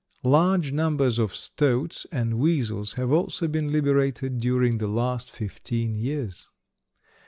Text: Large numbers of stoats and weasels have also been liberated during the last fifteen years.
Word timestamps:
Large 0.23 0.71
numbers 0.71 1.19
of 1.19 1.35
stoats 1.35 2.07
and 2.11 2.39
weasels 2.39 2.93
have 2.93 3.11
also 3.11 3.47
been 3.47 3.71
liberated 3.71 4.39
during 4.39 4.79
the 4.79 4.87
last 4.87 5.29
fifteen 5.29 5.95
years. 5.95 6.47